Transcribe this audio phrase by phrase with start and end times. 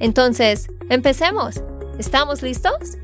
[0.00, 1.62] Entonces, empecemos.
[1.98, 2.98] ¿Estamos listos?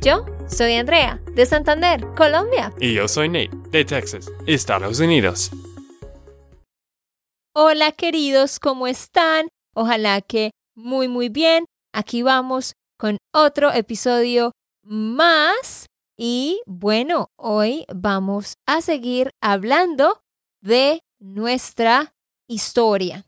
[0.00, 2.72] Yo soy Andrea, de Santander, Colombia.
[2.80, 5.50] Y yo soy Nate, de Texas, Estados Unidos.
[7.54, 9.48] Hola queridos, ¿cómo están?
[9.74, 11.66] Ojalá que muy muy bien.
[11.92, 15.86] Aquí vamos con otro episodio más
[16.16, 20.22] y bueno, hoy vamos a seguir hablando
[20.62, 22.14] de nuestra
[22.48, 23.26] historia.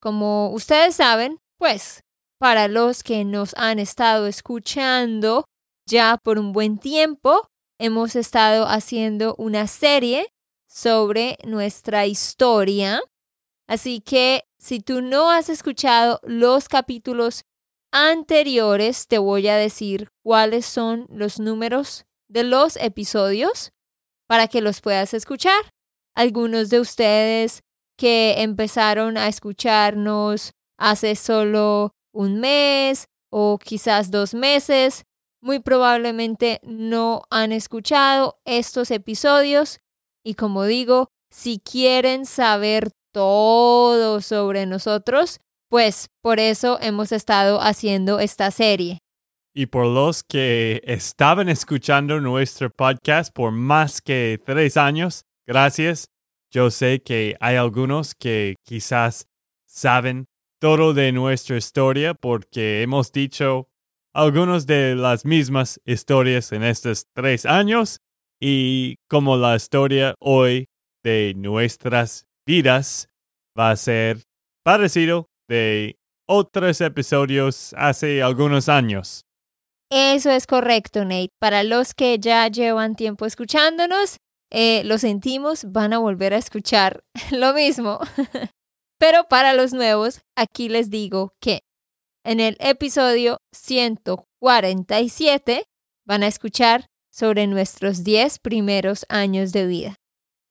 [0.00, 2.02] Como ustedes saben, pues
[2.40, 5.44] para los que nos han estado escuchando
[5.86, 7.46] ya por un buen tiempo,
[7.78, 10.32] hemos estado haciendo una serie
[10.66, 13.02] sobre nuestra historia.
[13.68, 17.42] Así que si tú no has escuchado los capítulos
[17.92, 23.72] anteriores te voy a decir cuáles son los números de los episodios
[24.26, 25.60] para que los puedas escuchar.
[26.14, 27.60] Algunos de ustedes
[27.98, 35.04] que empezaron a escucharnos hace solo un mes o quizás dos meses,
[35.40, 39.80] muy probablemente no han escuchado estos episodios
[40.24, 48.18] y como digo, si quieren saber todo sobre nosotros, pues por eso hemos estado haciendo
[48.18, 48.98] esta serie.
[49.54, 56.06] Y por los que estaban escuchando nuestro podcast por más que tres años, gracias.
[56.52, 59.26] Yo sé que hay algunos que quizás
[59.66, 60.26] saben
[60.60, 63.68] todo de nuestra historia porque hemos dicho
[64.12, 68.00] algunas de las mismas historias en estos tres años
[68.38, 70.68] y como la historia hoy
[71.02, 73.08] de nuestras vidas
[73.58, 74.22] va a ser
[74.62, 75.98] parecido de
[76.28, 79.24] otros episodios hace algunos años.
[79.90, 81.30] Eso es correcto, Nate.
[81.40, 84.18] Para los que ya llevan tiempo escuchándonos,
[84.52, 87.02] eh, lo sentimos, van a volver a escuchar
[87.32, 87.98] lo mismo.
[89.00, 91.62] Pero para los nuevos, aquí les digo que
[92.22, 95.64] en el episodio 147
[96.06, 99.96] van a escuchar sobre nuestros 10 primeros años de vida.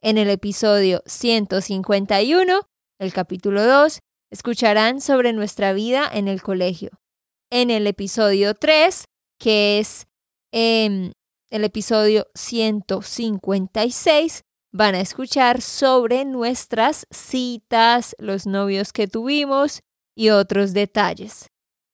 [0.02, 2.64] En el episodio 151,
[3.00, 4.00] el capítulo 2,
[4.32, 6.90] escucharán sobre nuestra vida en el colegio.
[7.52, 9.06] En el episodio 3,
[9.40, 10.08] que es
[10.52, 11.12] em,
[11.52, 14.42] el episodio 156,
[14.72, 19.82] van a escuchar sobre nuestras citas, los novios que tuvimos
[20.16, 21.48] y otros detalles.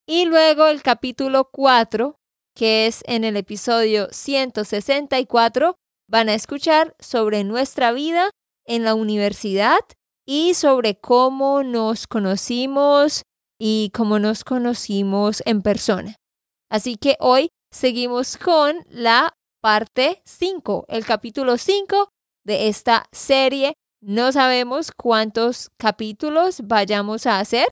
[0.08, 2.18] Y luego el capítulo 4,
[2.56, 5.76] que es en el episodio 164,
[6.08, 8.30] van a escuchar sobre nuestra vida
[8.66, 9.80] en la universidad
[10.28, 13.24] y sobre cómo nos conocimos
[13.60, 16.16] y cómo nos conocimos en persona.
[16.70, 22.10] Así que hoy seguimos con la parte 5, el capítulo 5
[22.46, 23.74] de esta serie.
[24.02, 27.68] No sabemos cuántos capítulos vayamos a hacer.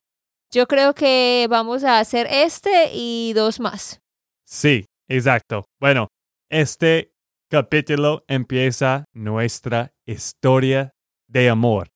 [0.51, 4.01] Yo creo que vamos a hacer este y dos más.
[4.45, 5.65] Sí, exacto.
[5.79, 6.09] Bueno,
[6.49, 7.13] este
[7.49, 10.93] capítulo empieza nuestra historia
[11.27, 11.89] de amor.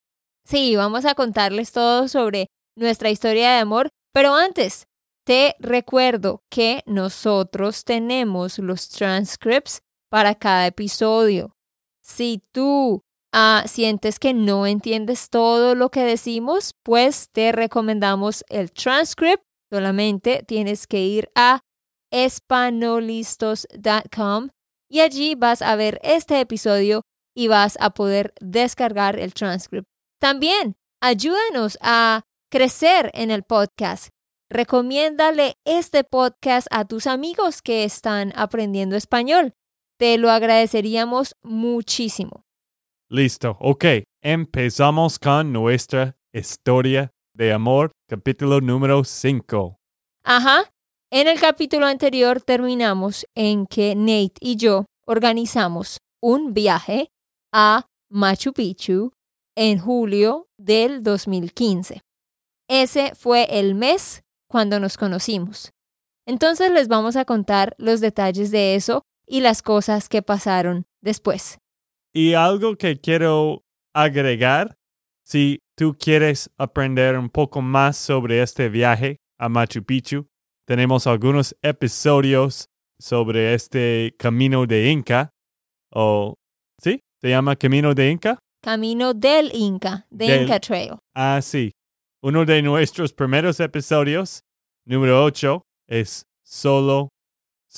[0.44, 2.46] Sí, vamos a contarles todo sobre
[2.76, 4.86] nuestra historia de amor, pero antes,
[5.24, 11.54] te recuerdo que nosotros tenemos los transcripts para cada episodio.
[12.08, 13.02] Si tú
[13.32, 19.42] ah, sientes que no entiendes todo lo que decimos, pues te recomendamos el transcript.
[19.70, 21.60] Solamente tienes que ir a
[22.10, 24.48] espanolistos.com
[24.90, 27.02] y allí vas a ver este episodio
[27.36, 29.86] y vas a poder descargar el transcript.
[30.18, 34.08] También ayúdanos a crecer en el podcast.
[34.50, 39.52] Recomiéndale este podcast a tus amigos que están aprendiendo español.
[39.98, 42.44] Te lo agradeceríamos muchísimo.
[43.10, 43.84] Listo, ok.
[44.22, 49.76] Empezamos con nuestra historia de amor, capítulo número 5.
[50.22, 50.70] Ajá.
[51.10, 57.10] En el capítulo anterior terminamos en que Nate y yo organizamos un viaje
[57.52, 59.10] a Machu Picchu
[59.56, 62.02] en julio del 2015.
[62.68, 65.72] Ese fue el mes cuando nos conocimos.
[66.24, 71.58] Entonces les vamos a contar los detalles de eso y las cosas que pasaron después.
[72.12, 73.62] Y algo que quiero
[73.94, 74.76] agregar,
[75.24, 80.26] si tú quieres aprender un poco más sobre este viaje, a Machu Picchu.
[80.66, 85.30] Tenemos algunos episodios sobre este camino de Inca,
[85.92, 86.34] o
[86.82, 87.00] ¿sí?
[87.20, 88.38] ¿Se llama Camino de Inca?
[88.62, 90.92] Camino del Inca, de Del- Inca Trail.
[91.14, 91.70] Ah, sí.
[92.22, 94.42] Uno de nuestros primeros episodios,
[94.84, 97.10] número 8, es solo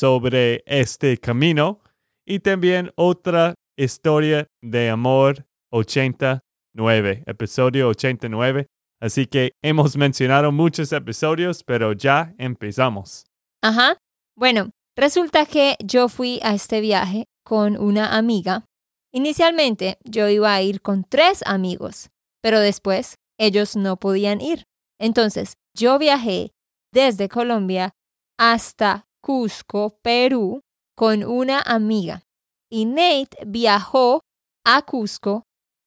[0.00, 1.78] sobre este camino
[2.26, 8.66] y también otra historia de amor 89, episodio 89.
[8.98, 13.26] Así que hemos mencionado muchos episodios, pero ya empezamos.
[13.62, 13.98] Ajá.
[14.38, 18.64] Bueno, resulta que yo fui a este viaje con una amiga.
[19.12, 22.08] Inicialmente yo iba a ir con tres amigos,
[22.40, 24.64] pero después ellos no podían ir.
[24.98, 26.52] Entonces yo viajé
[26.90, 27.90] desde Colombia
[28.38, 30.60] hasta Cusco, Perú,
[30.96, 32.22] con una amiga.
[32.70, 34.20] Y Nate viajó
[34.64, 35.44] a Cusco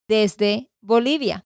[0.07, 1.45] desde Bolivia.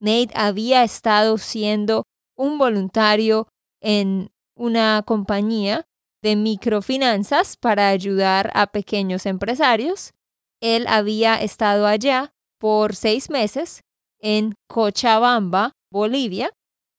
[0.00, 2.04] Nate había estado siendo
[2.36, 3.48] un voluntario
[3.80, 5.84] en una compañía
[6.22, 10.12] de microfinanzas para ayudar a pequeños empresarios.
[10.60, 13.82] Él había estado allá por seis meses
[14.20, 16.50] en Cochabamba, Bolivia,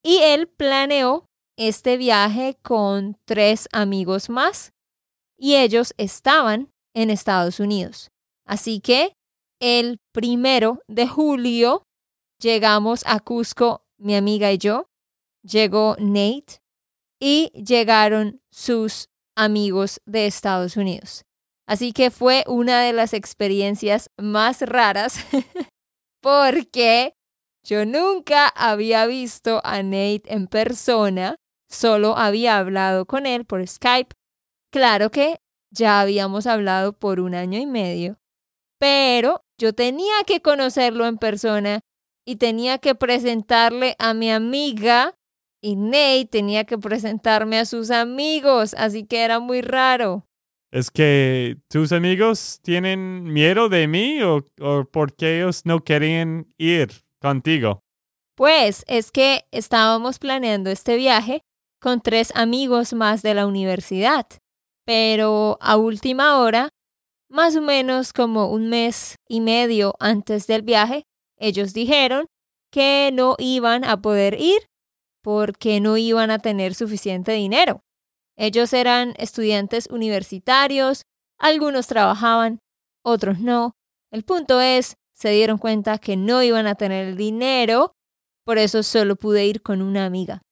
[0.03, 1.26] y él planeó
[1.57, 4.71] este viaje con tres amigos más
[5.37, 8.09] y ellos estaban en Estados Unidos.
[8.45, 9.13] Así que
[9.59, 11.83] el primero de julio
[12.39, 14.87] llegamos a Cusco, mi amiga y yo,
[15.43, 16.61] llegó Nate
[17.19, 21.23] y llegaron sus amigos de Estados Unidos.
[21.67, 25.19] Así que fue una de las experiencias más raras
[26.21, 27.13] porque
[27.63, 31.35] yo nunca había visto a Nate en persona,
[31.69, 34.15] solo había hablado con él por Skype.
[34.71, 35.39] Claro que
[35.71, 38.19] ya habíamos hablado por un año y medio,
[38.79, 41.81] pero yo tenía que conocerlo en persona
[42.25, 45.15] y tenía que presentarle a mi amiga
[45.61, 50.25] y Nate tenía que presentarme a sus amigos, así que era muy raro.
[50.71, 56.89] ¿Es que tus amigos tienen miedo de mí o, o porque ellos no querían ir
[57.19, 57.79] contigo?
[58.35, 61.41] Pues es que estábamos planeando este viaje
[61.79, 64.25] con tres amigos más de la universidad,
[64.85, 66.69] pero a última hora,
[67.29, 71.03] más o menos como un mes y medio antes del viaje,
[71.37, 72.25] ellos dijeron
[72.71, 74.67] que no iban a poder ir
[75.21, 77.81] porque no iban a tener suficiente dinero.
[78.37, 81.01] Ellos eran estudiantes universitarios,
[81.37, 82.59] algunos trabajaban,
[83.03, 83.73] otros no.
[84.11, 87.93] El punto es, se dieron cuenta que no iban a tener dinero,
[88.45, 90.43] por eso solo pude ir con una amiga.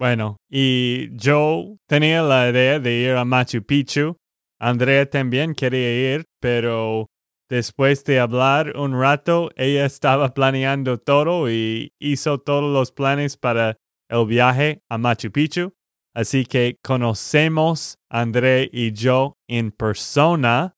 [0.00, 4.16] Bueno, y yo tenía la idea de ir a Machu Picchu.
[4.58, 7.08] Andrea también quería ir, pero
[7.50, 13.76] después de hablar un rato, ella estaba planeando todo y hizo todos los planes para
[14.08, 15.74] el viaje a Machu Picchu.
[16.14, 20.72] Así que conocemos a Andrea y yo en persona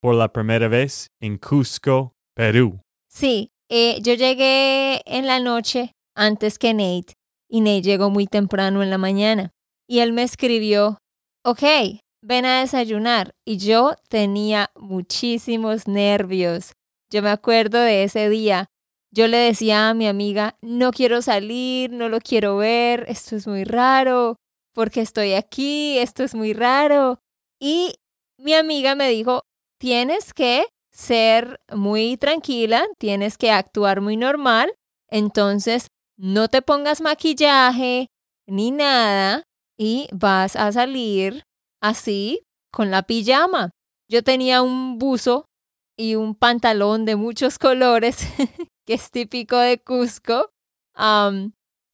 [0.00, 2.80] por la primera vez en Cusco, Perú.
[3.08, 7.14] Sí, eh, yo llegué en la noche antes que Nate
[7.60, 9.50] Nate llegó muy temprano en la mañana.
[9.88, 10.98] Y él me escribió,
[11.44, 11.62] ok,
[12.22, 13.32] ven a desayunar.
[13.46, 16.72] Y yo tenía muchísimos nervios.
[17.10, 18.66] Yo me acuerdo de ese día.
[19.14, 23.46] Yo le decía a mi amiga, no quiero salir, no lo quiero ver, esto es
[23.46, 24.36] muy raro,
[24.72, 27.18] porque estoy aquí, esto es muy raro.
[27.60, 27.96] Y
[28.38, 29.42] mi amiga me dijo,
[29.78, 34.72] tienes que ser muy tranquila, tienes que actuar muy normal,
[35.10, 38.08] entonces no te pongas maquillaje
[38.46, 39.44] ni nada
[39.78, 41.44] y vas a salir
[41.80, 43.70] así con la pijama.
[44.08, 45.46] Yo tenía un buzo
[45.96, 48.26] y un pantalón de muchos colores
[48.86, 50.50] que es típico de Cusco.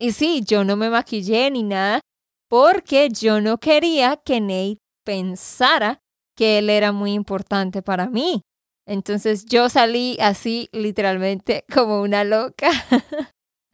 [0.00, 2.00] Y sí, yo no me maquillé ni nada
[2.48, 6.00] porque yo no quería que Nate pensara
[6.36, 8.42] que él era muy importante para mí.
[8.86, 12.70] Entonces yo salí así literalmente como una loca.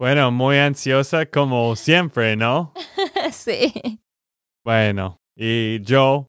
[0.04, 2.74] Bueno, muy ansiosa como siempre, ¿no?
[3.32, 3.72] sí,
[4.62, 6.26] Bueno, y yo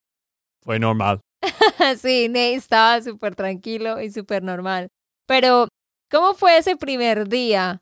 [0.63, 1.20] fue normal.
[1.98, 4.88] sí, Nate estaba súper tranquilo y súper normal.
[5.27, 5.67] Pero,
[6.10, 7.82] ¿cómo fue ese primer día?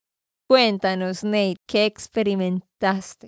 [0.50, 3.28] Cuéntanos, Nate, ¿qué experimentaste?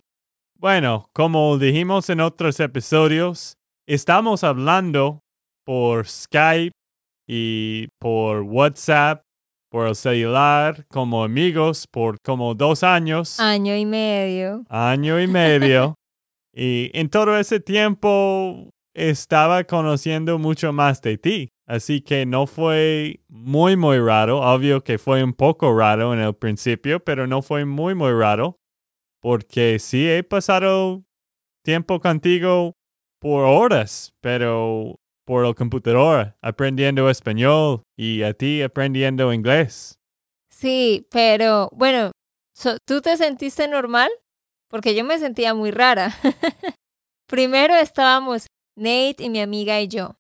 [0.58, 3.54] Bueno, como dijimos en otros episodios,
[3.88, 5.20] estamos hablando
[5.68, 6.72] por Skype
[7.28, 9.22] y por WhatsApp,
[9.76, 14.64] por el celular, como amigos, por como dos años, Año y medio.
[14.70, 15.96] año y medio.
[16.54, 21.50] y en todo ese tiempo estaba conociendo mucho más de ti.
[21.68, 24.40] Así que no fue muy, muy raro.
[24.40, 28.58] Obvio que fue un poco raro en el principio, pero no fue muy, muy raro.
[29.22, 31.04] Porque sí he pasado
[31.66, 32.78] tiempo contigo
[33.20, 40.00] por horas, pero por el computador, aprendiendo español y a ti aprendiendo inglés.
[40.50, 42.12] Sí, pero bueno,
[42.86, 44.10] ¿tú te sentiste normal?
[44.70, 46.14] Porque yo me sentía muy rara.
[47.28, 50.16] Primero estábamos Nate y mi amiga y yo.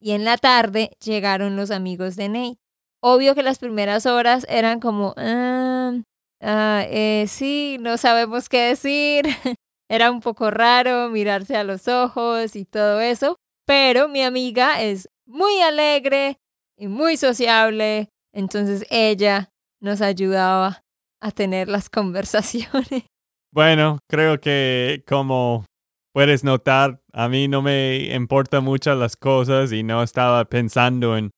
[0.00, 2.58] Y en la tarde llegaron los amigos de Nate.
[3.00, 5.94] Obvio que las primeras horas eran como, ah,
[6.42, 9.26] ah eh, sí, no sabemos qué decir.
[9.88, 13.36] Era un poco raro mirarse a los ojos y todo eso,
[13.68, 16.38] pero mi amiga es muy alegre
[16.74, 19.50] y muy sociable, entonces ella
[19.82, 20.84] nos ayudaba
[21.20, 23.04] a tener las conversaciones.
[23.52, 25.66] Bueno, creo que como
[26.14, 31.30] puedes notar, a mí no me importan mucho las cosas y no estaba pensando en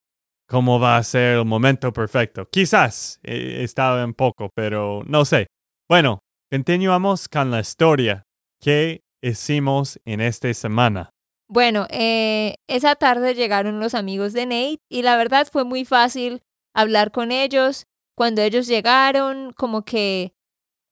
[0.49, 2.49] cómo va a ser el momento perfecto.
[2.49, 5.49] Quizás eh, estaba un poco, pero no sé.
[5.89, 8.23] Bueno, continuamos con la historia.
[8.61, 11.11] ¿Qué hicimos en esta semana?
[11.53, 16.43] Bueno, eh, esa tarde llegaron los amigos de Nate y la verdad fue muy fácil
[16.77, 17.89] hablar con ellos.
[18.17, 20.33] Cuando ellos llegaron, como que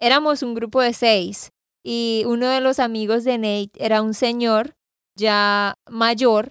[0.00, 1.52] éramos un grupo de seis
[1.84, 4.74] y uno de los amigos de Nate era un señor
[5.16, 6.50] ya mayor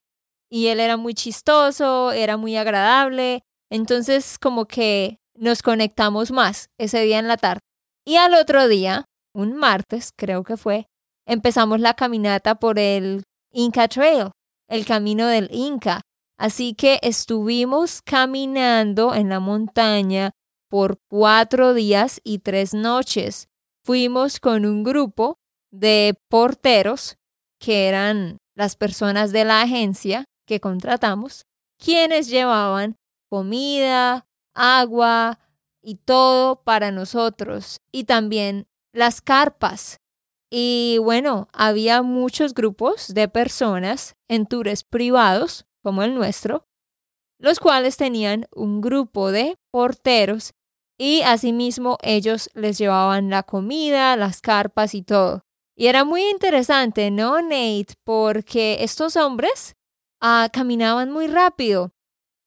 [0.49, 3.43] y él era muy chistoso, era muy agradable.
[3.69, 7.59] Entonces como que nos conectamos más ese día en la tarde.
[8.05, 10.87] Y al otro día, un martes creo que fue,
[11.25, 14.31] empezamos la caminata por el Inca Trail,
[14.67, 16.01] el camino del Inca.
[16.37, 20.31] Así que estuvimos caminando en la montaña
[20.69, 23.47] por cuatro días y tres noches.
[23.83, 25.37] Fuimos con un grupo
[25.71, 27.17] de porteros,
[27.59, 31.45] que eran las personas de la agencia que contratamos,
[31.77, 32.97] quienes llevaban
[33.29, 35.39] comida, agua
[35.81, 39.99] y todo para nosotros, y también las carpas
[40.49, 46.67] y bueno, había muchos grupos de personas en tours privados, como el nuestro,
[47.39, 50.53] los cuales tenían un grupo de porteros
[50.97, 55.43] y asimismo ellos les llevaban la comida, las carpas y todo.
[55.75, 57.93] Y era muy interesante, ¿no, Nate?
[58.03, 59.75] Porque estos hombres
[60.19, 61.93] ah, caminaban muy rápido.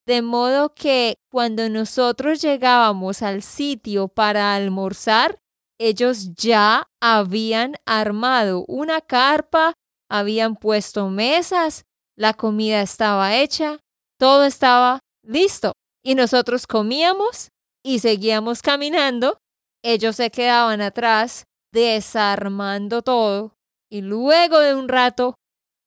[0.05, 5.39] De modo que cuando nosotros llegábamos al sitio para almorzar,
[5.87, 9.73] ellos ya habían armado una carpa,
[10.09, 11.85] habían puesto mesas,
[12.15, 13.79] la comida estaba hecha,
[14.19, 15.73] todo estaba listo.
[16.03, 17.49] Y nosotros comíamos
[17.83, 19.37] y seguíamos caminando.
[19.83, 23.55] Ellos se quedaban atrás desarmando todo
[23.89, 25.35] y luego de un rato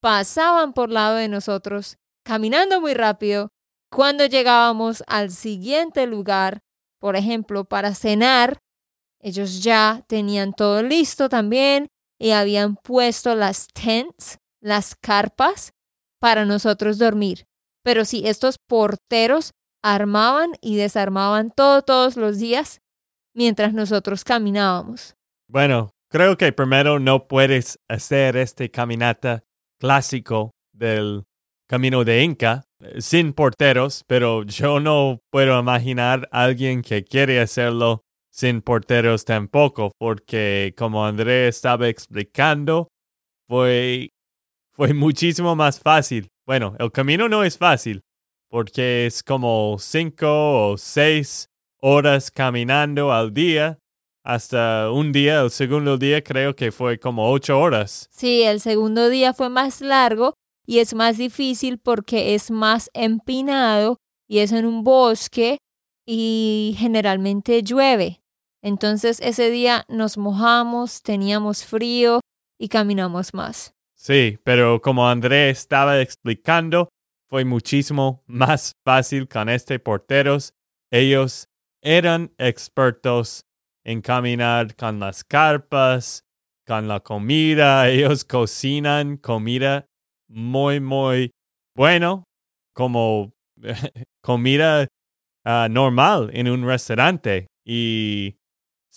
[0.03, 3.49] pasaban por lado de nosotros, caminando muy rápido.
[3.93, 6.59] Cuando llegábamos al siguiente lugar,
[7.01, 8.59] por ejemplo, para cenar,
[9.25, 11.89] ellos ya tenían todo listo también
[12.21, 15.73] y habían puesto las tents, las carpas,
[16.21, 17.47] para nosotros dormir.
[17.83, 19.53] Pero sí, estos porteros
[19.83, 22.83] armaban y desarmaban todo todos los días
[23.35, 25.17] mientras nosotros caminábamos.
[25.49, 29.45] Bueno, creo que primero no puedes hacer este caminata
[29.81, 31.25] clásico del
[31.67, 37.41] camino de Inca eh, sin porteros, pero yo no puedo imaginar a alguien que quiere
[37.41, 38.05] hacerlo
[38.35, 42.89] sin porteros tampoco, porque como André estaba explicando,
[43.47, 44.11] fue,
[44.73, 46.27] fue muchísimo más fácil.
[46.45, 48.01] Bueno, el camino no es fácil,
[48.51, 51.47] porque es como cinco o seis
[51.81, 53.79] horas caminando al día,
[54.25, 58.09] hasta un día, el segundo día creo que fue como ocho horas.
[58.11, 60.35] Sí, el segundo día fue más largo
[60.67, 65.59] y es más difícil porque es más empinado y es en un bosque
[66.05, 68.24] y generalmente llueve.
[68.65, 72.21] Entonces ese día nos mojamos, teníamos frío
[72.59, 73.75] y caminamos más.
[73.95, 76.89] Sí, pero como André estaba explicando,
[77.29, 80.55] fue muchísimo más fácil con este porteros.
[80.91, 81.47] Ellos
[81.83, 83.43] eran expertos
[83.85, 86.25] en caminar con las carpas,
[86.67, 87.87] con la comida.
[87.91, 89.85] Ellos cocinan comida
[90.27, 91.33] muy, muy
[91.77, 92.25] bueno,
[92.73, 93.35] como
[94.23, 94.89] comida
[95.45, 97.47] ah, normal en un restaurante.
[97.67, 98.39] Y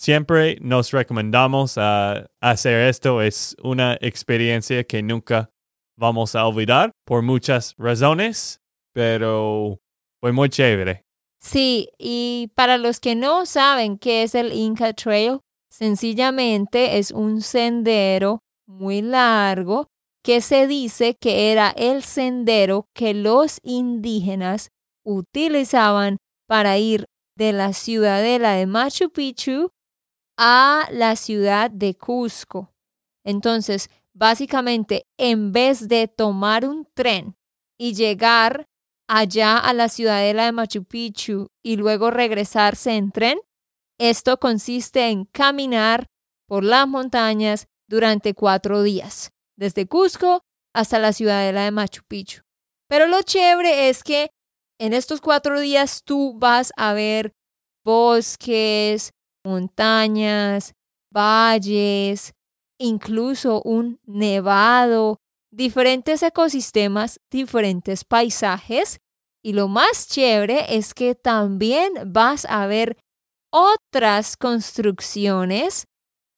[0.00, 3.20] Siempre nos recomendamos hacer esto.
[3.20, 5.50] Es una experiencia que nunca
[5.96, 8.60] vamos a olvidar por muchas razones,
[8.94, 9.80] pero
[10.20, 11.02] fue muy chévere.
[11.40, 17.42] Sí, y para los que no saben qué es el Inca Trail, sencillamente es un
[17.42, 19.88] sendero muy largo
[20.22, 24.68] que se dice que era el sendero que los indígenas
[25.04, 29.72] utilizaban para ir de la ciudadela de Machu Picchu
[30.38, 32.72] a la ciudad de Cusco.
[33.24, 37.36] Entonces, básicamente, en vez de tomar un tren
[37.76, 38.66] y llegar
[39.08, 43.38] allá a la ciudadela de Machu Picchu y luego regresarse en tren,
[43.98, 46.06] esto consiste en caminar
[46.46, 50.42] por las montañas durante cuatro días, desde Cusco
[50.72, 52.42] hasta la ciudadela de Machu Picchu.
[52.88, 54.30] Pero lo chévere es que
[54.78, 57.32] en estos cuatro días tú vas a ver
[57.84, 59.12] bosques,
[59.48, 60.74] montañas,
[61.10, 62.34] valles,
[62.78, 65.18] incluso un nevado,
[65.50, 68.98] diferentes ecosistemas, diferentes paisajes.
[69.42, 72.98] Y lo más chévere es que también vas a ver
[73.50, 75.86] otras construcciones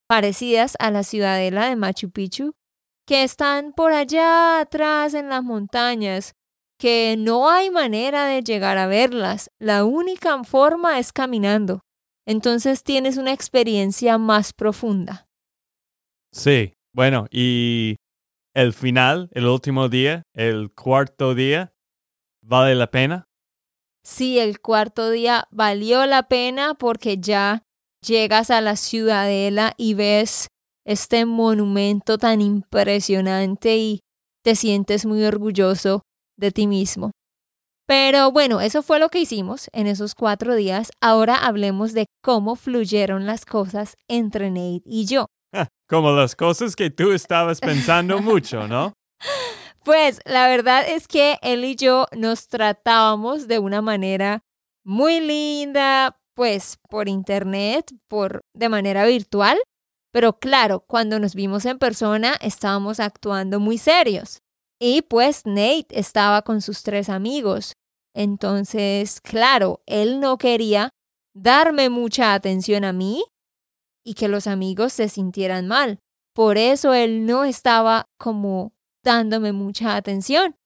[0.08, 2.52] parecidas a la ciudadela de Machu Picchu
[3.06, 6.34] que están por allá atrás en las montañas,
[6.78, 9.50] que no hay manera de llegar a verlas.
[9.58, 11.80] La única forma es caminando.
[12.30, 15.26] Entonces tienes una experiencia más profunda.
[16.32, 17.96] Sí, bueno, y
[18.54, 21.72] el final, el último día, el cuarto día,
[22.40, 23.24] ¿vale la pena?
[24.04, 27.64] Sí, el cuarto día valió la pena porque ya
[28.00, 30.46] llegas a la ciudadela y ves
[30.86, 34.00] este monumento tan impresionante y
[34.44, 36.02] te sientes muy orgulloso
[36.38, 37.10] de ti mismo.
[37.90, 40.92] Pero bueno, eso fue lo que hicimos en esos cuatro días.
[41.00, 45.26] Ahora hablemos de cómo fluyeron las cosas entre Nate y yo.
[45.88, 48.92] Como las cosas que tú estabas pensando mucho, ¿no?
[49.82, 54.44] Pues la verdad es que él y yo nos tratábamos de una manera
[54.84, 59.58] muy linda, pues por internet, por de manera virtual,
[60.12, 64.42] pero claro, cuando nos vimos en persona estábamos actuando muy serios.
[64.78, 67.74] Y pues Nate estaba con sus tres amigos.
[68.14, 70.90] Entonces, claro, él no quería
[71.34, 73.24] darme mucha atención a mí
[74.04, 76.00] y que los amigos se sintieran mal.
[76.34, 78.72] Por eso él no estaba como
[79.04, 80.56] dándome mucha atención.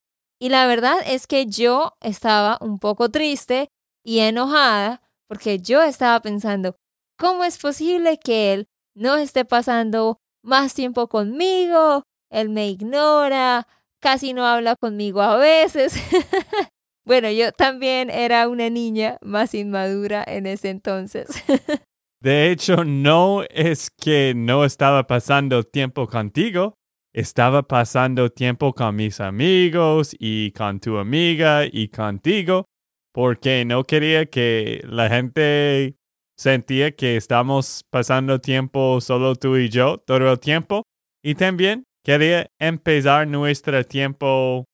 [0.41, 3.69] Y la verdad es que yo estaba un poco triste
[4.05, 6.77] y enojada porque yo estaba pensando,
[7.19, 12.03] ¿cómo es posible que él no esté pasando más tiempo conmigo?
[12.31, 13.67] Él me ignora,
[14.01, 15.95] casi no habla conmigo a veces.
[17.05, 21.29] bueno, yo también era una niña más inmadura en ese entonces.
[22.23, 26.79] De hecho, no es que no estaba pasando tiempo contigo,
[27.13, 32.65] estaba pasando tiempo con mis amigos y con tu amiga y contigo,
[33.13, 35.97] porque no quería que la gente
[36.39, 40.83] sentía que estamos pasando tiempo solo tú y yo todo el tiempo.
[41.23, 44.65] Y también quería empezar nuestro tiempo,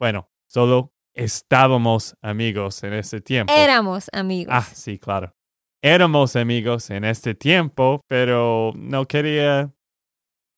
[0.00, 3.52] bueno, solo estábamos amigos en ese tiempo.
[3.52, 4.54] Éramos amigos.
[4.54, 5.36] Ah, sí, claro
[5.86, 9.72] éramos amigos en este tiempo, pero no quería,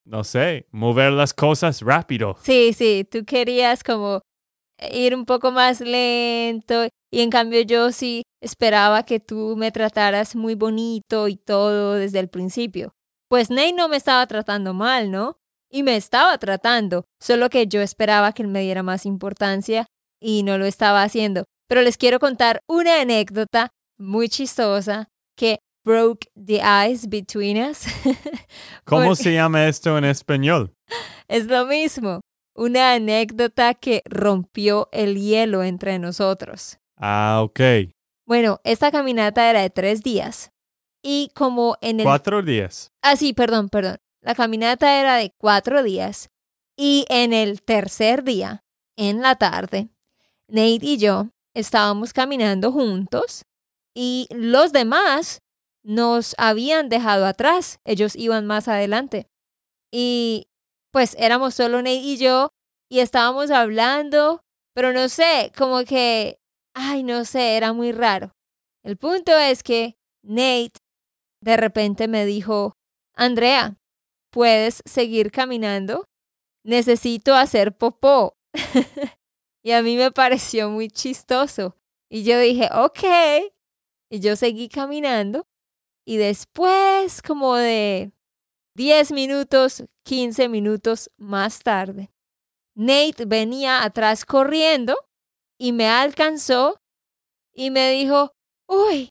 [0.07, 2.37] no sé, mover las cosas rápido.
[2.42, 4.23] Sí, sí, tú querías como
[4.90, 10.35] ir un poco más lento y en cambio yo sí esperaba que tú me trataras
[10.35, 12.94] muy bonito y todo desde el principio.
[13.29, 15.37] Pues Ney no me estaba tratando mal, ¿no?
[15.71, 19.87] Y me estaba tratando, solo que yo esperaba que él me diera más importancia
[20.20, 21.44] y no lo estaba haciendo.
[21.68, 27.87] Pero les quiero contar una anécdota muy chistosa que broke the ice between us.
[28.85, 30.74] ¿Cómo se llama esto en español?
[31.28, 32.22] Es lo mismo,
[32.54, 36.78] una anécdota que rompió el hielo entre nosotros.
[36.96, 37.61] Ah, ok.
[38.26, 40.50] Bueno, esta caminata era de tres días.
[41.02, 42.07] Y como en el...
[42.07, 42.92] Cuatro días.
[43.02, 43.98] Ah, sí, perdón, perdón.
[44.22, 46.31] La caminata era de cuatro días.
[46.76, 48.64] Y en el tercer día,
[48.96, 49.88] en la tarde,
[50.48, 53.42] Nate y yo estábamos caminando juntos
[53.94, 55.40] y los demás
[55.84, 59.26] nos habían dejado atrás, ellos iban más adelante.
[59.92, 60.48] Y
[60.92, 62.50] pues éramos solo Nate y yo
[62.90, 64.42] y estábamos hablando,
[64.74, 66.38] pero no sé, como que,
[66.74, 68.32] ay, no sé, era muy raro.
[68.84, 70.78] El punto es que Nate
[71.42, 72.74] de repente me dijo,
[73.14, 73.76] Andrea,
[74.30, 76.04] ¿puedes seguir caminando?
[76.64, 78.34] Necesito hacer popó.
[79.62, 81.77] y a mí me pareció muy chistoso.
[82.11, 83.53] Y yo dije, ok.
[84.11, 85.47] Y yo seguí caminando
[86.09, 88.12] y después, como de
[88.77, 92.11] 10 minutos, 15 minutos más tarde,
[92.75, 94.97] Nate venía atrás corriendo
[95.59, 96.81] y me alcanzó
[97.53, 98.33] y me dijo,
[98.66, 99.11] uy,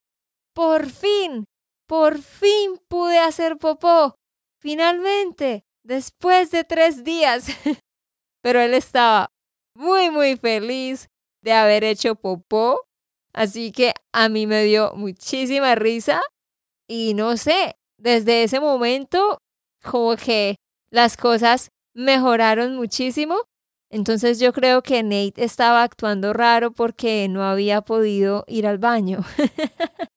[0.56, 1.46] por fin,
[1.86, 4.16] por fin pude hacer popó.
[4.60, 7.46] Finalmente, después de tres días.
[8.42, 9.30] Pero él estaba
[9.78, 11.08] muy, muy feliz
[11.42, 12.88] de haber hecho popó
[13.38, 16.22] Así que a mí me dio muchísima risa
[16.88, 19.38] y no sé, desde ese momento
[19.84, 20.56] como que
[20.90, 23.36] las cosas mejoraron muchísimo.
[23.92, 29.20] Entonces yo creo que Nate estaba actuando raro porque no había podido ir al baño.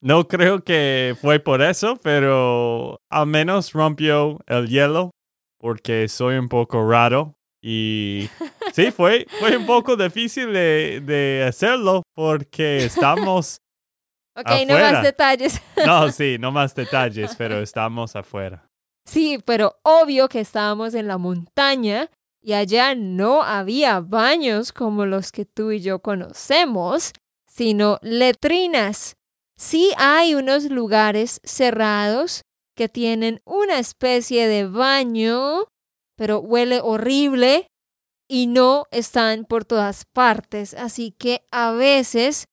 [0.00, 5.12] no creo que fue por eso, pero al menos rompió el hielo
[5.58, 8.28] porque soy un poco raro y
[8.74, 13.58] sí, fue, fue un poco difícil de, de hacerlo porque estamos...
[14.36, 15.62] ok, no más detalles.
[15.86, 18.66] no, sí, no más detalles, pero estamos afuera.
[19.06, 22.10] Sí, pero obvio que estábamos en la montaña
[22.42, 27.12] y allá no había baños como los que tú y yo conocemos,
[27.46, 29.16] sino letrinas.
[29.56, 32.42] Sí hay unos lugares cerrados
[32.76, 35.64] que tienen una especie de baño,
[36.16, 37.68] pero huele horrible
[38.34, 40.74] y no están por todas partes.
[40.74, 42.48] Así que a veces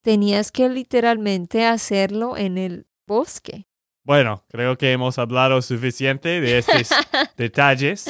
[0.00, 3.66] tenías que literalmente hacerlo en el bosque.
[4.04, 6.88] Bueno, creo que hemos hablado suficiente de estos
[7.36, 8.08] detalles.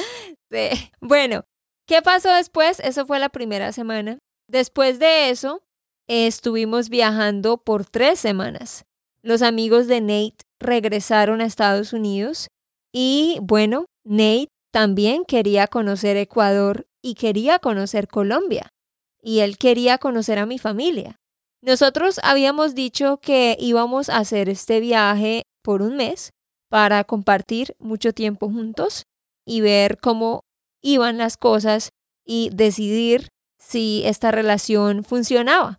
[0.51, 0.91] Sí.
[1.01, 1.45] Bueno,
[1.87, 2.79] ¿qué pasó después?
[2.79, 4.19] Eso fue la primera semana.
[4.47, 5.63] Después de eso,
[6.07, 8.85] estuvimos viajando por tres semanas.
[9.23, 12.49] Los amigos de Nate regresaron a Estados Unidos
[12.93, 18.73] y bueno, Nate también quería conocer Ecuador y quería conocer Colombia.
[19.21, 21.17] Y él quería conocer a mi familia.
[21.61, 26.31] Nosotros habíamos dicho que íbamos a hacer este viaje por un mes
[26.67, 29.03] para compartir mucho tiempo juntos
[29.45, 30.45] y ver cómo
[30.81, 31.89] iban las cosas
[32.25, 33.27] y decidir
[33.59, 35.77] si esta relación funcionaba.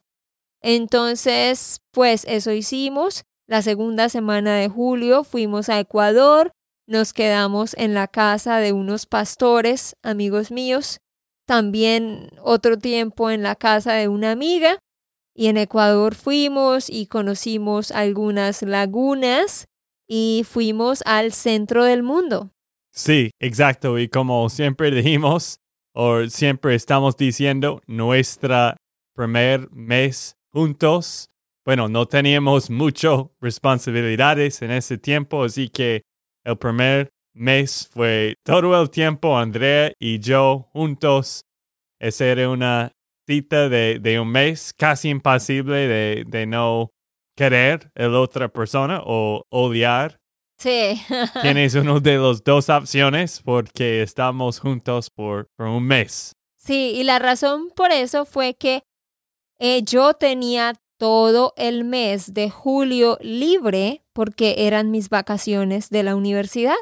[0.63, 3.25] Entonces, pues eso hicimos.
[3.49, 6.53] La segunda semana de julio fuimos a Ecuador,
[6.87, 11.01] nos quedamos en la casa de unos pastores, amigos míos,
[11.47, 14.79] también otro tiempo en la casa de una amiga,
[15.35, 19.67] y en Ecuador fuimos y conocimos algunas lagunas
[20.09, 22.51] y fuimos al centro del mundo.
[22.93, 25.59] Sí, exacto, y como siempre dijimos,
[25.95, 28.77] o siempre estamos diciendo, nuestra
[29.15, 31.29] primer mes juntos
[31.67, 36.03] bueno, no teníamos muchas responsabilidades en ese tiempo, así que
[36.45, 41.43] el primer mes fue todo el tiempo Andrea y yo juntos.
[41.99, 42.93] Esa era una
[43.27, 46.91] cita de, un mes casi imposible de, de no
[47.37, 50.19] querer a la otra persona o odiar.
[50.59, 51.01] Sí.
[51.43, 56.33] Tienes una de las dos opciones porque estamos juntos por, por un mes.
[56.57, 58.83] Sí, y la razón por eso fue que
[59.59, 66.17] eh, yo tenía todo el mes de julio libre porque eran mis vacaciones de la
[66.17, 66.75] universidad.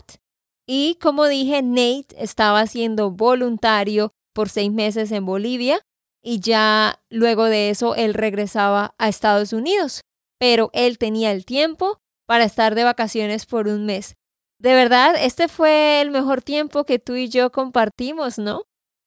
[0.66, 5.80] Y como dije, Nate estaba siendo voluntario por seis meses en Bolivia
[6.22, 10.00] y ya luego de eso él regresaba a Estados Unidos.
[10.38, 14.14] Pero él tenía el tiempo para estar de vacaciones por un mes.
[14.58, 18.62] De verdad, este fue el mejor tiempo que tú y yo compartimos, ¿no?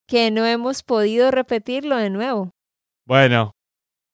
[0.06, 2.50] Que no hemos podido repetirlo de nuevo.
[3.04, 3.52] Bueno,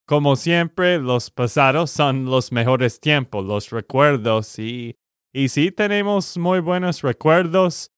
[0.06, 4.96] como siempre, los pasados son los mejores tiempos, los recuerdos y,
[5.34, 7.90] y sí tenemos muy buenos recuerdos.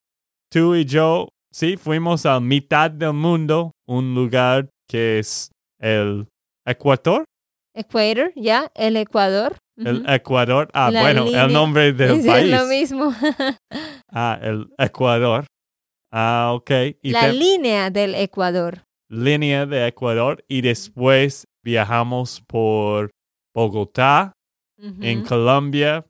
[0.50, 6.26] Tú y yo, sí, fuimos a mitad del mundo, un lugar que es el
[6.66, 7.24] Ecuador.
[7.74, 9.58] Ecuador, ya, el Ecuador.
[9.76, 12.50] El Ecuador, ah, bueno, el nombre del país.
[12.50, 13.14] Es lo mismo.
[14.10, 15.44] ah, el Ecuador.
[16.10, 16.70] Ah, ok.
[17.02, 18.84] la línea del Ecuador.
[19.10, 23.10] Línea de Ecuador y después viajamos por
[23.54, 24.32] Bogotá,
[24.78, 26.06] en Colombia,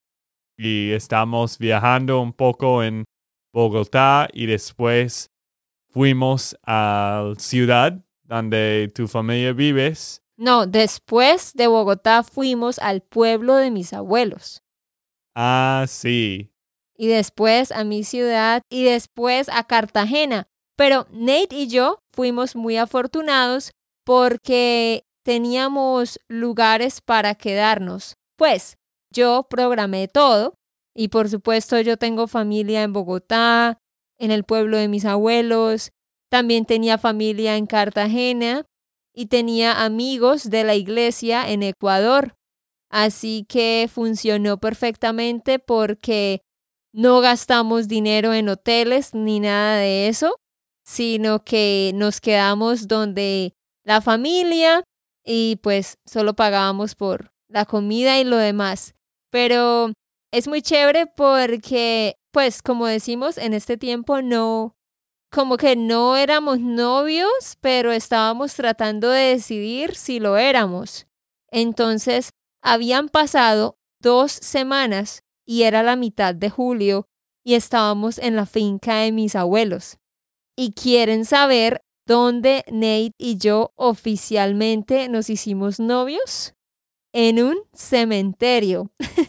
[0.56, 3.04] y estamos viajando un poco en
[3.52, 5.30] Bogotá y después
[5.90, 10.22] fuimos a la ciudad donde tu familia vives.
[10.36, 14.62] No, después de Bogotá fuimos al pueblo de mis abuelos.
[15.34, 16.52] Ah, sí.
[16.96, 20.48] Y después a mi ciudad y después a Cartagena.
[20.76, 23.70] Pero Nate y yo fuimos muy afortunados
[24.04, 28.14] porque teníamos lugares para quedarnos.
[28.36, 28.76] Pues
[29.16, 30.54] yo programé todo
[30.94, 33.78] y por supuesto yo tengo familia en Bogotá,
[34.18, 35.90] en el pueblo de mis abuelos,
[36.30, 38.66] también tenía familia en Cartagena
[39.14, 42.34] y tenía amigos de la iglesia en Ecuador.
[42.90, 46.40] Así que funcionó perfectamente porque
[46.92, 50.36] no gastamos dinero en hoteles ni nada de eso,
[50.84, 54.84] sino que nos quedamos donde la familia
[55.24, 58.95] y pues solo pagábamos por la comida y lo demás.
[59.36, 59.92] Pero
[60.32, 64.74] es muy chévere porque, pues como decimos, en este tiempo no,
[65.30, 71.06] como que no éramos novios, pero estábamos tratando de decidir si lo éramos.
[71.50, 72.30] Entonces,
[72.62, 77.04] habían pasado dos semanas y era la mitad de julio
[77.44, 79.98] y estábamos en la finca de mis abuelos.
[80.56, 86.54] y quieren saber dónde Nate y yo oficialmente nos hicimos novios.
[87.12, 88.90] En un cementerio.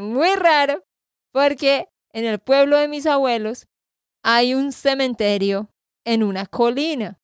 [0.00, 0.84] Muy raro,
[1.32, 3.66] porque en el pueblo de mis abuelos
[4.22, 5.70] hay un cementerio
[6.04, 7.18] en una colina.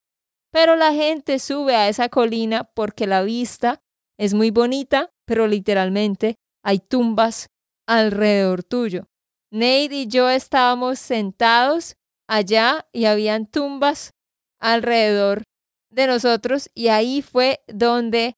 [0.50, 3.80] Pero la gente sube a esa colina porque la vista
[4.18, 7.48] es muy bonita, pero literalmente hay tumbas
[7.86, 9.08] alrededor tuyo.
[9.50, 11.96] Nate y yo estábamos sentados
[12.28, 14.12] allá y habían tumbas
[14.60, 15.42] alrededor
[15.90, 18.34] de nosotros y ahí fue donde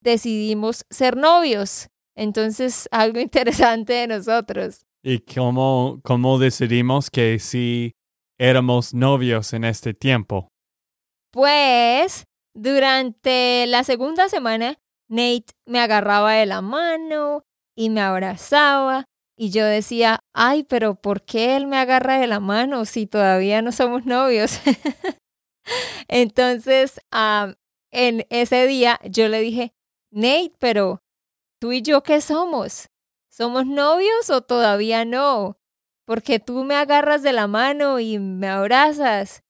[0.00, 1.88] decidimos ser novios.
[2.16, 4.84] Entonces, algo interesante de nosotros.
[5.02, 7.92] ¿Y cómo, cómo decidimos que sí
[8.38, 10.48] éramos novios en este tiempo?
[11.30, 12.24] Pues,
[12.54, 17.44] durante la segunda semana, Nate me agarraba de la mano
[17.76, 19.04] y me abrazaba
[19.38, 23.60] y yo decía, ay, pero ¿por qué él me agarra de la mano si todavía
[23.60, 24.60] no somos novios?
[26.08, 27.00] Entonces,
[27.92, 29.74] en ese día yo le dije,
[30.10, 31.02] Nate, pero
[31.66, 32.90] tú y yo, ¿qué somos?
[33.28, 35.58] ¿Somos novios o todavía no?
[36.04, 39.42] Porque tú me agarras de la mano y me abrazas.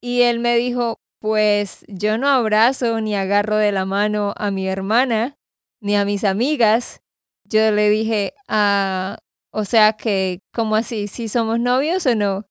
[0.00, 4.66] Y él me dijo, pues yo no abrazo ni agarro de la mano a mi
[4.66, 5.36] hermana
[5.80, 7.00] ni a mis amigas.
[7.44, 9.18] Yo le dije, ah,
[9.52, 11.06] o sea que, ¿cómo así?
[11.06, 12.44] ¿Si somos novios o no?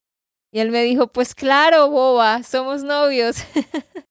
[0.53, 3.43] Y él me dijo, pues claro, boba, somos novios.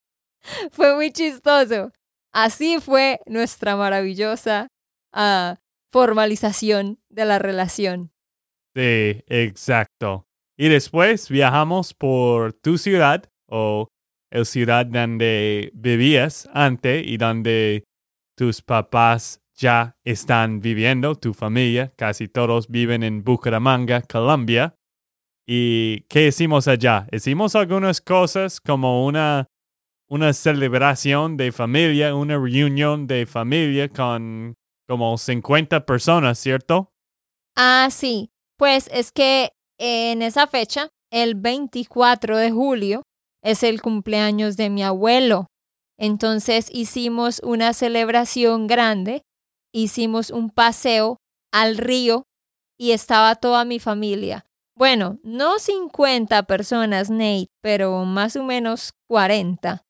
[0.71, 1.91] fue muy chistoso.
[2.31, 4.67] Así fue nuestra maravillosa
[5.13, 5.55] uh,
[5.91, 8.11] formalización de la relación.
[8.75, 10.25] Sí, exacto.
[10.57, 13.87] Y después viajamos por tu ciudad o
[14.31, 17.83] el ciudad donde vivías antes y donde
[18.37, 24.75] tus papás ya están viviendo, tu familia, casi todos viven en Bucaramanga, Colombia.
[25.45, 27.07] ¿Y qué hicimos allá?
[27.11, 29.47] Hicimos algunas cosas como una,
[30.09, 34.55] una celebración de familia, una reunión de familia con
[34.91, 36.91] como 50 personas, ¿cierto?
[37.55, 38.29] Ah, sí.
[38.57, 43.01] Pues es que en esa fecha, el 24 de julio,
[43.41, 45.47] es el cumpleaños de mi abuelo.
[45.97, 49.21] Entonces hicimos una celebración grande,
[49.73, 51.15] hicimos un paseo
[51.53, 52.25] al río
[52.77, 54.43] y estaba toda mi familia.
[54.75, 59.83] Bueno, no 50 personas, Nate, pero más o menos 40.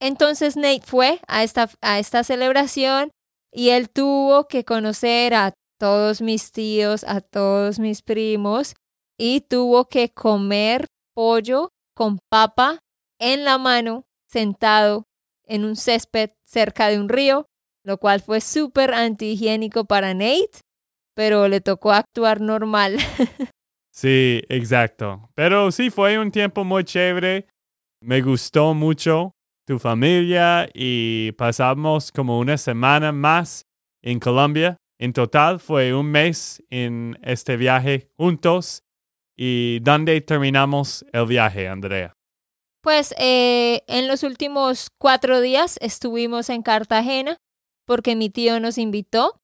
[0.00, 3.12] entonces Nate fue a esta, a esta celebración
[3.52, 8.74] y él tuvo que conocer a todos mis tíos, a todos mis primos
[9.18, 12.78] y tuvo que comer pollo con papa
[13.20, 15.04] en la mano, sentado
[15.44, 17.46] en un césped cerca de un río,
[17.84, 20.60] lo cual fue súper antihigiénico para Nate,
[21.14, 22.96] pero le tocó actuar normal.
[23.92, 25.28] sí, exacto.
[25.34, 27.46] Pero sí, fue un tiempo muy chévere.
[28.00, 29.32] Me gustó mucho
[29.66, 33.66] tu familia y pasamos como una semana más
[34.02, 34.76] en Colombia.
[34.98, 38.84] En total fue un mes en este viaje juntos
[39.36, 42.12] ¿Y dónde terminamos el viaje, Andrea?
[42.82, 47.36] Pues eh, en los últimos cuatro días estuvimos en Cartagena
[47.86, 49.40] porque mi tío nos invitó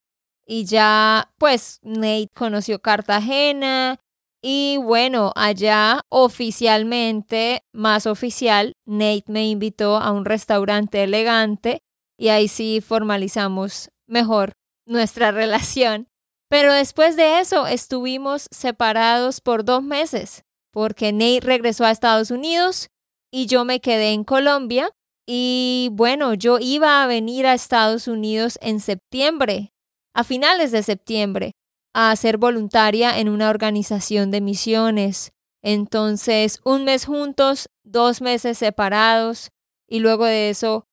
[0.46, 3.98] y ya pues Nate conoció Cartagena
[4.42, 11.80] y bueno, allá oficialmente, más oficial, Nate me invitó a un restaurante elegante
[12.16, 14.52] y ahí sí formalizamos mejor
[14.86, 16.08] nuestra relación.
[16.48, 22.88] Pero después de eso estuvimos separados por dos meses, porque Nate regresó a Estados Unidos
[23.30, 24.90] y yo me quedé en Colombia.
[25.26, 29.74] Y bueno, yo iba a venir a Estados Unidos en septiembre,
[30.14, 31.52] a finales de septiembre,
[31.94, 35.32] a ser voluntaria en una organización de misiones.
[35.62, 39.50] Entonces, un mes juntos, dos meses separados,
[39.88, 40.84] y luego de eso,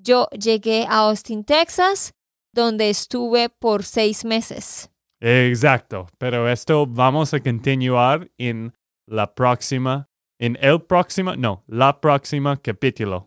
[0.00, 2.12] yo llegué a Austin, Texas,
[2.52, 4.90] donde estuve por seis meses.
[5.20, 8.72] Exacto, pero esto vamos a continuar en
[9.06, 10.08] la próxima,
[10.38, 13.26] en el próximo, no, la próxima capítulo.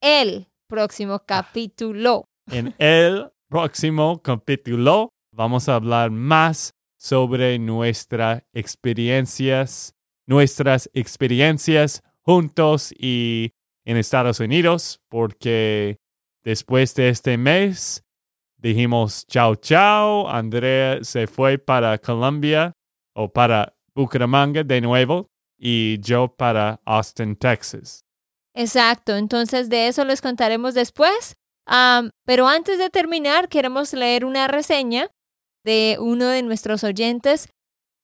[0.00, 2.24] El próximo capítulo.
[2.50, 9.94] En el próximo capítulo vamos a hablar más sobre nuestras experiencias,
[10.26, 13.52] nuestras experiencias juntos y
[13.84, 15.98] en Estados Unidos, porque
[16.44, 18.04] después de este mes
[18.58, 20.28] dijimos chao, chao.
[20.28, 22.72] Andrea se fue para Colombia
[23.14, 28.04] o para Bucaramanga de nuevo y yo para Austin, Texas.
[28.54, 31.36] Exacto, entonces de eso les contaremos después.
[32.24, 35.08] pero antes de terminar, queremos leer una reseña
[35.64, 37.48] de uno de nuestros oyentes.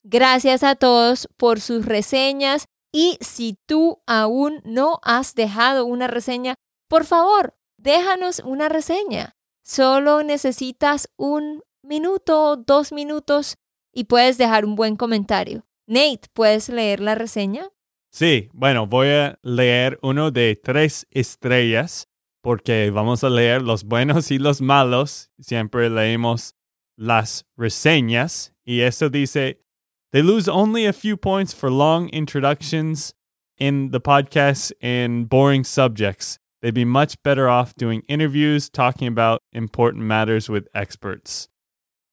[0.02, 6.54] Gracias a todos por sus reseñas Y si tú aún no has dejado una reseña,
[6.88, 9.36] por favor, déjanos una reseña.
[9.62, 13.56] Solo necesitas un minuto, dos minutos
[13.92, 15.66] y puedes dejar un buen comentario.
[15.86, 17.68] Nate, ¿puedes leer la reseña?
[18.10, 22.08] Sí, bueno, voy a leer uno de tres estrellas
[22.40, 25.30] porque vamos a leer los buenos y los malos.
[25.38, 26.55] Siempre leemos
[26.98, 29.56] las reseñas y esto dice,
[30.12, 33.14] they lose only a few points for long introductions
[33.58, 36.38] in the podcast and boring subjects.
[36.62, 41.48] They'd be much better off doing interviews, talking about important matters with experts.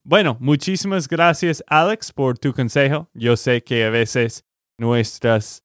[0.06, 3.08] Bueno, muchísimas gracias Alex por tu consejo.
[3.14, 4.42] Yo sé que a veces
[4.78, 5.62] nuestras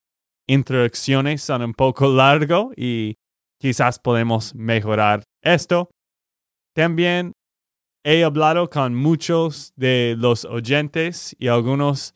[0.48, 3.18] introducciones son un poco largo y
[3.60, 5.90] quizás podemos mejorar esto.
[6.74, 7.34] También
[8.04, 12.16] he hablado con muchos de los oyentes y algunos,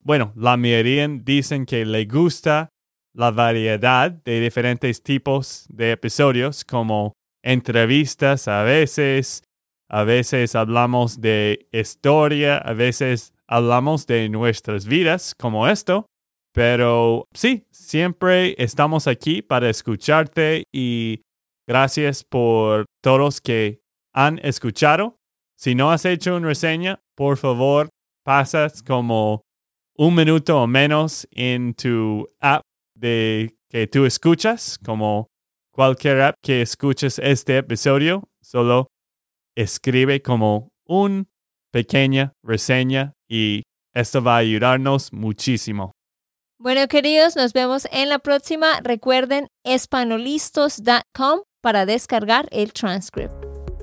[0.00, 2.68] bueno, la mayoría dicen que le gusta
[3.14, 7.12] la variedad de diferentes tipos de episodios como
[7.42, 9.42] entrevistas a veces,
[9.88, 16.06] a veces hablamos de historia, a veces hablamos de nuestras vidas como esto.
[16.52, 21.22] Pero sí, siempre estamos aquí para escucharte y
[21.68, 23.80] gracias por todos que
[24.12, 25.19] han escuchado.
[25.60, 27.90] Si no has hecho una reseña, por favor,
[28.24, 29.42] pasas como
[29.94, 32.62] un minuto o menos en tu app
[32.94, 35.26] de que tú escuchas, como
[35.70, 38.86] cualquier app que escuches este episodio, solo
[39.54, 41.28] escribe como un
[41.70, 43.62] pequeña reseña y
[43.94, 45.92] esto va a ayudarnos muchísimo.
[46.58, 48.80] Bueno, queridos, nos vemos en la próxima.
[48.82, 53.39] Recuerden espanolistos.com para descargar el transcript.